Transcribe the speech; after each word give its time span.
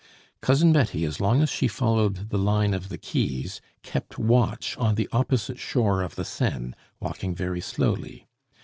Cousin 0.41 0.73
Betty, 0.73 1.05
as 1.05 1.19
long 1.21 1.43
as 1.43 1.51
she 1.51 1.67
followed 1.67 2.31
the 2.31 2.39
line 2.39 2.73
of 2.73 2.89
the 2.89 2.97
quays, 2.97 3.61
kept 3.83 4.17
watch 4.17 4.75
on 4.77 4.95
the 4.95 5.07
opposite 5.11 5.59
shore 5.59 6.01
of 6.01 6.15
the 6.15 6.25
Seine, 6.25 6.73
walking 6.99 7.35
very 7.35 7.61
slowly. 7.61 8.25